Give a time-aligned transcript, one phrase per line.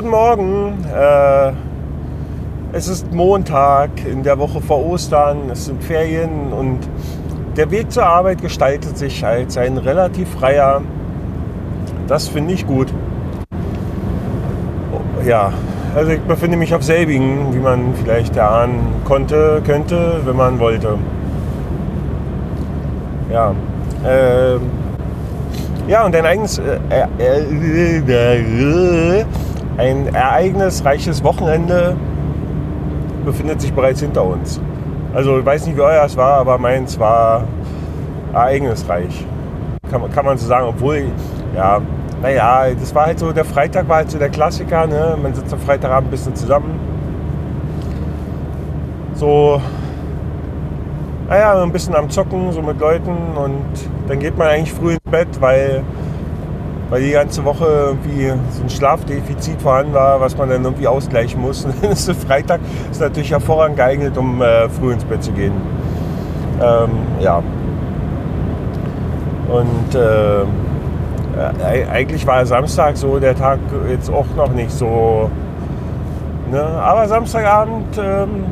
[0.00, 0.84] Guten Morgen.
[0.96, 1.52] Äh,
[2.72, 5.50] es ist Montag in der Woche vor Ostern.
[5.52, 6.78] Es sind Ferien und
[7.54, 10.80] der Weg zur Arbeit gestaltet sich als ein relativ freier.
[12.08, 12.90] Das finde ich gut.
[15.26, 15.52] Ja,
[15.94, 20.96] also ich befinde mich auf selbigen, wie man vielleicht erahnen konnte, könnte, wenn man wollte.
[23.30, 23.54] Ja.
[24.02, 24.56] Äh,
[25.88, 26.78] ja, und ein eigenes, äh,
[27.18, 28.00] äh,
[29.80, 31.96] ein ereignisreiches Wochenende
[33.24, 34.60] befindet sich bereits hinter uns.
[35.14, 37.44] Also ich weiß nicht, wie euer es war, aber meins war
[38.34, 39.24] ereignisreich.
[39.90, 41.04] Kann, kann man so sagen, obwohl,
[41.56, 41.80] ja,
[42.20, 45.16] naja, das war halt so, der Freitag war halt so der Klassiker, ne?
[45.20, 46.78] Man sitzt am Freitagabend ein bisschen zusammen.
[49.14, 49.62] So,
[51.26, 53.64] naja, ein bisschen am Zocken, so mit Leuten und
[54.08, 55.82] dann geht man eigentlich früh ins Bett, weil,
[56.90, 61.40] weil die ganze Woche irgendwie so ein Schlafdefizit vorhanden war, was man dann irgendwie ausgleichen
[61.40, 61.64] muss.
[61.64, 62.60] Und dann ist der Freitag
[62.90, 65.54] ist natürlich hervorragend geeignet, um äh, früh ins Bett zu gehen.
[66.60, 67.42] Ähm, ja.
[69.48, 75.30] Und äh, äh, eigentlich war Samstag so der Tag jetzt auch noch nicht so.
[76.50, 76.62] Ne?
[76.62, 78.44] Aber Samstagabend ähm,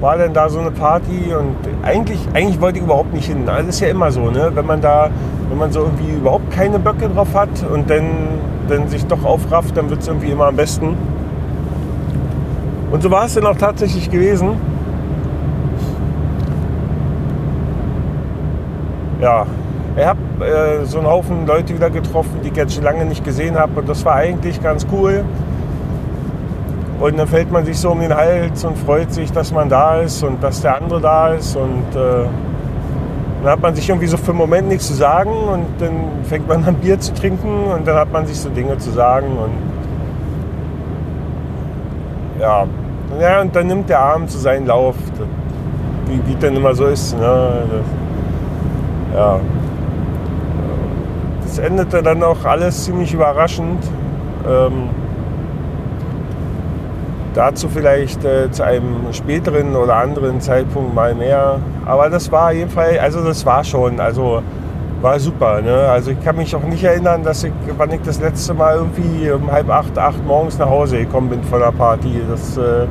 [0.00, 3.44] war dann da so eine Party und eigentlich, eigentlich wollte ich überhaupt nicht hin.
[3.46, 4.52] Das ist ja immer so, ne?
[4.54, 5.10] wenn man da,
[5.48, 8.06] wenn man so irgendwie überhaupt keine Böcke drauf hat und dann,
[8.68, 10.96] dann sich doch aufrafft, dann wird es irgendwie immer am besten.
[12.90, 14.56] Und so war es dann auch tatsächlich gewesen.
[19.20, 19.46] Ja,
[19.96, 23.24] ich habe äh, so einen Haufen Leute wieder getroffen, die ich jetzt schon lange nicht
[23.24, 23.80] gesehen habe.
[23.80, 25.24] Und das war eigentlich ganz cool.
[27.00, 30.00] Und dann fällt man sich so um den Hals und freut sich, dass man da
[30.00, 31.56] ist und dass der andere da ist.
[31.56, 32.26] Und äh,
[33.48, 36.46] dann hat man sich irgendwie so für einen Moment nichts zu sagen und dann fängt
[36.46, 39.38] man an Bier zu trinken und dann hat man sich so Dinge zu sagen.
[39.38, 39.52] Und
[42.38, 42.66] ja,
[43.18, 44.96] ja und dann nimmt der Abend so seinen Lauf,
[46.08, 47.16] wie, wie dann immer so ist.
[47.16, 47.52] Ne?
[47.70, 49.40] Das, ja
[51.58, 53.82] endete dann auch alles ziemlich überraschend.
[54.46, 54.90] Ähm,
[57.38, 61.60] dazu vielleicht äh, zu einem späteren oder anderen Zeitpunkt mal mehr.
[61.86, 64.42] Aber das war jedenfalls, also das war schon, also
[65.00, 65.62] war super.
[65.62, 65.74] Ne?
[65.88, 69.30] Also ich kann mich auch nicht erinnern, dass ich, wann ich das letzte Mal irgendwie
[69.30, 72.20] um halb acht, acht morgens nach Hause gekommen bin von der Party.
[72.28, 72.86] Das äh,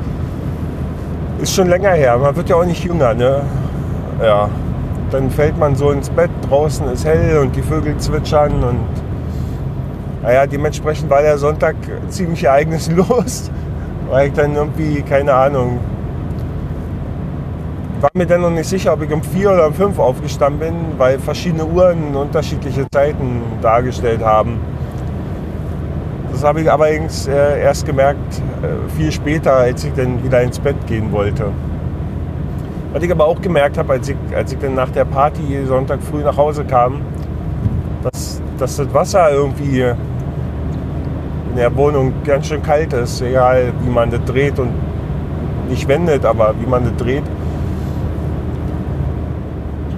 [1.42, 2.18] ist schon länger her.
[2.18, 3.14] Man wird ja auch nicht jünger.
[3.14, 3.42] Ne?
[4.24, 4.50] Ja
[5.12, 8.86] dann fällt man so ins Bett, draußen ist hell und die Vögel zwitschern und
[10.22, 11.76] naja, dementsprechend war der Sonntag
[12.10, 13.50] ziemlich ereignislos,
[14.10, 15.80] weil ich dann irgendwie, keine Ahnung,
[18.02, 20.76] war mir dann noch nicht sicher, ob ich um vier oder um fünf aufgestanden bin,
[20.98, 24.60] weil verschiedene Uhren unterschiedliche Zeiten dargestellt haben.
[26.32, 30.60] Das habe ich allerdings äh, erst gemerkt, äh, viel später, als ich dann wieder ins
[30.60, 31.46] Bett gehen wollte.
[32.94, 36.00] Was ich aber auch gemerkt habe, als ich, als ich dann nach der Party Sonntag
[36.04, 37.02] früh nach Hause kam,
[38.04, 39.84] dass, dass das Wasser irgendwie
[41.50, 44.70] in der Wohnung ganz schön kalt ist, egal wie man das dreht und
[45.70, 47.24] nicht wendet, aber wie man das dreht.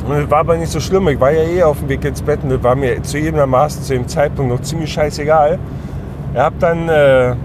[0.08, 1.08] Und das war aber nicht so schlimm.
[1.10, 3.48] Ich war ja eh auf dem Weg ins Bett und das war mir zu jedem
[3.50, 5.60] Maßen zu dem Zeitpunkt noch ziemlich scheißegal.
[6.34, 7.36] Er hat dann, äh,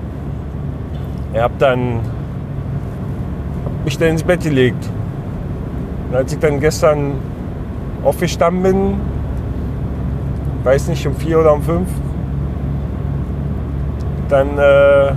[1.35, 2.01] er hat dann
[3.65, 4.89] hab mich dann ins Bett gelegt
[6.09, 7.15] und als ich dann gestern
[8.03, 8.95] aufgestanden bin,
[10.63, 11.89] weiß nicht, um vier oder um fünf,
[14.35, 15.13] dann, äh,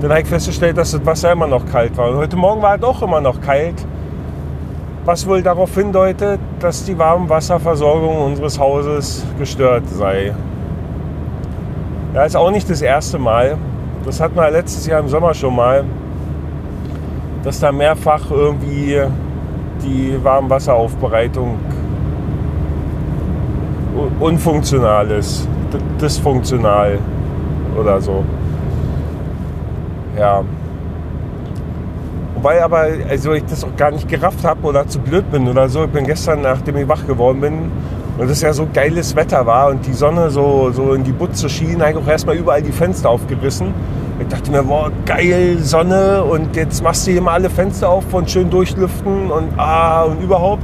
[0.00, 2.10] dann habe ich festgestellt, dass das Wasser immer noch kalt war.
[2.10, 3.84] Und heute Morgen war es auch immer noch kalt,
[5.04, 10.34] was wohl darauf hindeutet, dass die Warmwasserversorgung unseres Hauses gestört sei.
[12.14, 13.56] Ja, ist auch nicht das erste Mal.
[14.04, 15.84] Das hatten wir letztes Jahr im Sommer schon mal
[17.44, 19.02] dass da mehrfach irgendwie
[19.82, 21.58] die Warmwasseraufbereitung
[24.18, 25.46] unfunktional ist,
[26.00, 26.98] dysfunktional
[27.78, 28.24] oder so.
[30.18, 30.42] Ja.
[32.34, 35.68] Wobei aber, also ich das auch gar nicht gerafft habe oder zu blöd bin oder
[35.68, 35.84] so.
[35.84, 37.72] Ich bin gestern, nachdem ich wach geworden bin,
[38.16, 41.48] und es ja so geiles Wetter war und die Sonne so, so in die Butze
[41.48, 43.74] schien, habe ich auch erstmal überall die Fenster aufgerissen
[44.20, 48.12] ich dachte mir, boah, geil, Sonne und jetzt machst du hier mal alle Fenster auf
[48.14, 50.62] und schön durchlüften und ah und überhaupt.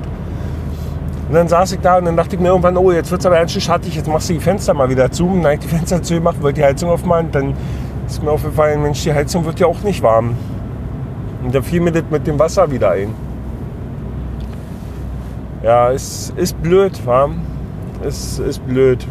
[1.31, 3.27] Und dann saß ich da und dann dachte ich mir irgendwann, oh, jetzt wird es
[3.27, 5.29] aber ganz schön schattig, jetzt machst du die Fenster mal wieder zu.
[5.29, 7.31] Und dann habe ich die Fenster zu gemacht, wollte die Heizung aufmachen.
[7.31, 7.55] Dann
[8.05, 10.35] ist mir aufgefallen, Mensch, die Heizung wird ja auch nicht warm.
[11.45, 13.15] Und dann fiel mir das mit dem Wasser wieder ein.
[15.63, 17.43] Ja, es ist blöd, warm.
[18.05, 19.07] Es ist blöd.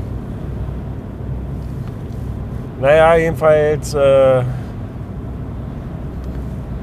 [2.82, 4.44] naja, jedenfalls äh,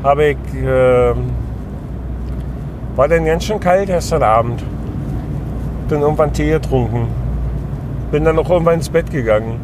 [0.02, 1.14] habe ich, äh,
[2.96, 4.64] war dann ganz schön kalt gestern Abend.
[5.88, 7.08] Bin irgendwann Tee getrunken.
[8.10, 9.60] Bin dann auch irgendwann ins Bett gegangen.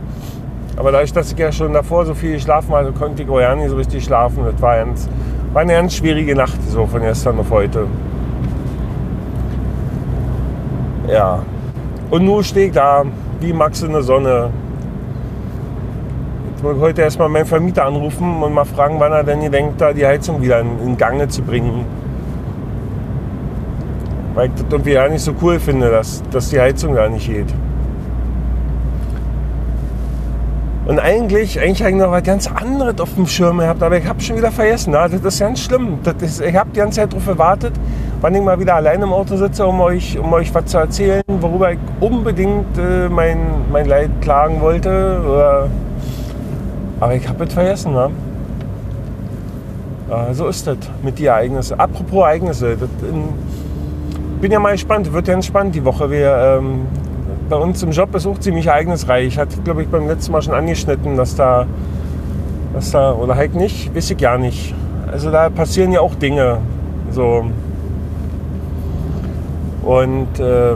[0.77, 3.55] Aber dadurch, dass ich ja schon davor so viel geschlafen hatte, konnte ich auch ja
[3.55, 4.45] nicht so richtig schlafen.
[4.45, 5.09] Das war, ganz,
[5.53, 7.87] war eine ganz schwierige Nacht, so von gestern auf heute.
[11.09, 11.43] Ja.
[12.11, 13.05] Und nun stehe ich da,
[13.41, 14.51] wie Max in der Sonne.
[16.57, 19.93] Ich wollte heute erstmal meinen Vermieter anrufen und mal fragen, wann er denn gedenkt, da
[19.93, 21.85] die Heizung wieder in, in Gange zu bringen.
[24.35, 27.27] Weil ich das irgendwie ja nicht so cool finde, dass, dass die Heizung da nicht
[27.27, 27.53] geht.
[30.85, 34.07] Und eigentlich, eigentlich habe ich noch was ganz anderes auf dem Schirm gehabt, aber ich
[34.07, 34.93] habe schon wieder vergessen.
[34.93, 35.99] Das ist ganz schlimm.
[36.03, 37.73] Das ist, ich habe die ganze Zeit darauf gewartet,
[38.21, 41.23] wann ich mal wieder alleine im Auto sitze, um euch, um euch was zu erzählen,
[41.27, 43.39] worüber ich unbedingt äh, mein,
[43.71, 45.23] mein Leid klagen wollte.
[45.25, 45.69] Oder
[46.99, 47.93] aber ich habe es vergessen.
[47.93, 48.11] Ne?
[50.11, 51.79] Ja, so ist das mit den Ereignissen.
[51.79, 52.77] Apropos Ereignisse.
[52.77, 53.29] Das, in,
[54.43, 55.11] bin ja mal gespannt.
[55.13, 56.11] Wird ja spannend die Woche.
[56.11, 56.83] Wir, ähm,
[57.49, 59.29] bei uns im Job ist auch ziemlich ereignisreich.
[59.29, 61.67] Ich hatte, glaube ich, beim letzten Mal schon angeschnitten, dass da,
[62.75, 64.75] dass da, oder halt nicht, weiß ich gar nicht.
[65.11, 66.59] Also da passieren ja auch Dinge.
[67.13, 67.45] So.
[69.85, 70.75] Und äh,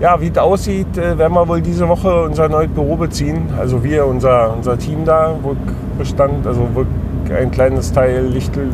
[0.00, 3.42] ja, wie es aussieht, äh, werden wir wohl diese Woche unser neues Büro beziehen.
[3.60, 5.58] Also wir, unser, unser Team da, wo ich
[5.98, 8.70] bestand, also wo ich ein kleines Teil Lichtel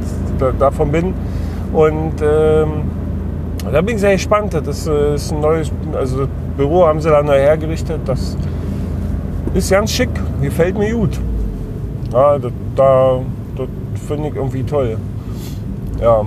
[0.58, 1.12] davon bin.
[1.74, 2.68] Und ähm,
[3.70, 4.54] da bin ich sehr gespannt.
[4.54, 6.26] Das äh, ist ein neues, also
[6.56, 8.00] Büro haben sie da neu hergerichtet.
[8.06, 8.36] Das
[9.52, 10.10] ist ganz schick,
[10.40, 11.20] gefällt mir gut.
[12.12, 13.18] Ja, das, da,
[14.06, 14.96] finde ich irgendwie toll.
[16.00, 16.22] Ja.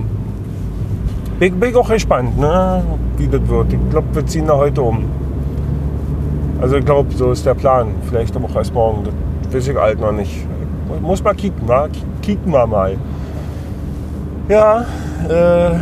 [1.38, 2.82] Bin, bin auch gespannt, ne,
[3.16, 3.72] wie das wird.
[3.72, 5.04] Ich glaube, wir ziehen da heute um.
[6.60, 7.88] Also ich glaube, so ist der Plan.
[8.08, 9.04] Vielleicht auch erst morgen.
[9.44, 10.46] Das weiß ich halt noch nicht.
[11.00, 11.88] Muss mal kicken, wa?
[12.22, 12.96] kicken wir mal.
[14.48, 14.86] Ja,
[15.28, 15.74] äh,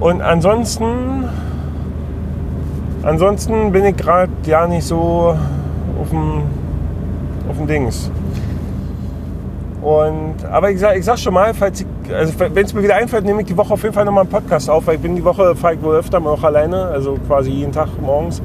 [0.00, 1.28] und ansonsten,
[3.04, 5.36] ansonsten bin ich gerade ja nicht so
[6.00, 6.42] auf dem,
[7.48, 8.10] auf dem Dings.
[9.80, 11.52] Und, aber ich sag, ich sag schon mal,
[12.12, 14.30] also wenn es mir wieder einfällt, nehme ich die Woche auf jeden Fall nochmal einen
[14.30, 17.16] Podcast auf, weil ich bin die Woche, fahre ich wohl öfter mal auch alleine, also
[17.28, 18.42] quasi jeden Tag morgens.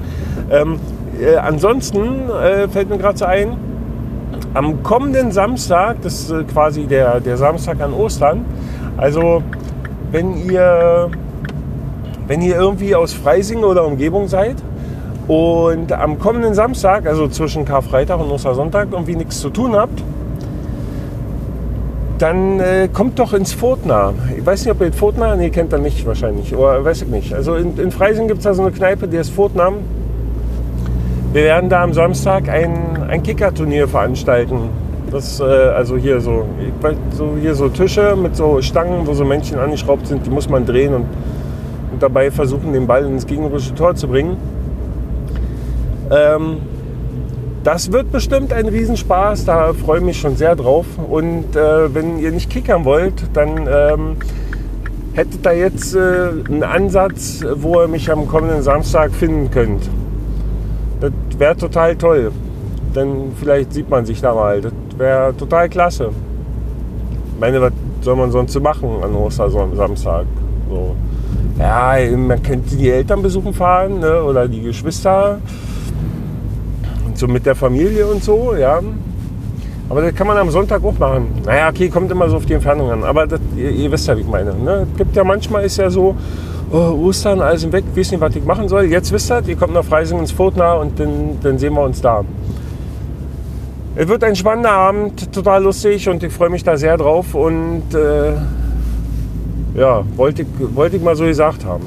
[0.51, 0.79] Ähm,
[1.19, 3.57] äh, ansonsten äh, fällt mir gerade so ein,
[4.53, 8.45] am kommenden Samstag, das ist äh, quasi der, der Samstag an Ostern,
[8.97, 9.43] also
[10.11, 11.09] wenn ihr
[12.27, 14.55] wenn ihr irgendwie aus Freising oder Umgebung seid
[15.27, 20.01] und am kommenden Samstag, also zwischen Karfreitag und Ostersonntag, irgendwie nichts zu tun habt,
[22.17, 24.13] dann äh, kommt doch ins Furtner.
[24.37, 27.07] Ich weiß nicht, ob ihr den Furtner, nee, kennt ihr nicht wahrscheinlich, oder weiß ich
[27.09, 27.33] nicht.
[27.33, 29.73] Also in, in Freising gibt es da so eine Kneipe, die ist Furtner.
[31.33, 34.69] Wir werden da am Samstag ein, ein Kickerturnier veranstalten.
[35.11, 36.45] Das, äh, also hier so,
[37.11, 40.65] so, hier so Tische mit so Stangen, wo so Männchen angeschraubt sind, die muss man
[40.65, 41.05] drehen und
[41.93, 44.35] und dabei versuchen, den Ball ins gegnerische Tor zu bringen.
[46.11, 46.57] Ähm,
[47.63, 50.85] das wird bestimmt ein Riesenspaß, da freue ich mich schon sehr drauf.
[51.09, 54.17] Und äh, wenn ihr nicht kickern wollt, dann ähm,
[55.13, 55.99] hättet ihr jetzt äh,
[56.49, 59.87] einen Ansatz, wo ihr mich am kommenden Samstag finden könnt.
[60.99, 62.31] Das wäre total toll.
[62.95, 64.61] Denn vielleicht sieht man sich da mal.
[64.61, 66.09] Das wäre total klasse.
[67.33, 70.25] Ich meine, was soll man sonst so machen an Ostersamstag?
[70.69, 70.95] So
[71.59, 74.23] ja, man könnte die Eltern besuchen fahren ne?
[74.23, 75.39] oder die Geschwister
[77.05, 78.81] und so mit der Familie und so, ja.
[79.89, 81.27] Aber das kann man am Sonntag auch machen.
[81.45, 83.03] Naja, okay, kommt immer so auf die Entfernung an.
[83.03, 84.55] Aber das, ihr, ihr, wisst ja, wie ich meine.
[84.55, 84.87] Ne?
[84.91, 86.15] Es gibt ja manchmal ist ja so,
[86.71, 88.85] oh, Ostern, alles weg, ich nicht, was ich machen soll.
[88.85, 92.01] Jetzt wisst ihr, ihr kommt nach Freising ins Furtner und dann, dann sehen wir uns
[92.01, 92.23] da.
[93.95, 97.35] Es wird ein spannender Abend, total lustig und ich freue mich da sehr drauf.
[97.35, 98.33] Und äh,
[99.75, 101.83] ja, wollte ich, wollte ich mal so gesagt haben.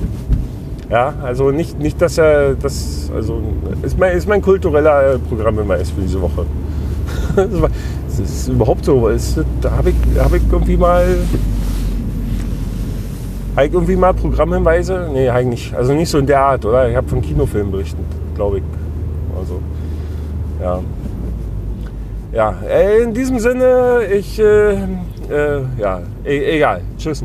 [0.88, 3.42] Ja, also nicht, nicht dass er das, also
[3.82, 6.46] ist mein, ist mein kultureller Programm immer ist für diese Woche.
[7.36, 9.08] das ist überhaupt so.
[9.08, 11.04] Ist, da habe ich, hab ich irgendwie mal,
[13.56, 15.10] habe ich irgendwie mal Programmhinweise?
[15.12, 15.74] Nee, eigentlich.
[15.76, 16.88] Also nicht so in der Art, oder?
[16.88, 17.98] Ich habe von Kinofilmen berichtet,
[18.36, 18.64] glaube ich.
[19.36, 19.60] Also,
[20.62, 20.80] ja.
[22.36, 22.54] Ja,
[23.02, 26.82] in diesem Sinne, ich, äh, äh, ja, e egal.
[26.98, 27.24] Tschüss.